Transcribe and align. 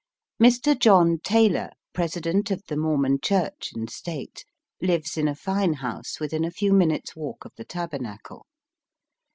Mr. 0.41 0.75
John 0.75 1.19
Taylor, 1.23 1.69
President 1.93 2.49
of 2.49 2.63
the 2.67 2.75
Mormon 2.75 3.19
Church 3.21 3.69
and 3.75 3.87
State, 3.87 4.43
lives 4.81 5.15
in 5.15 5.27
a 5.27 5.35
fine 5.35 5.73
house 5.73 6.19
within 6.19 6.43
a 6.43 6.49
few 6.49 6.73
minutes' 6.73 7.15
walk 7.15 7.45
of 7.45 7.51
the 7.55 7.65
Tabernacle. 7.65 8.47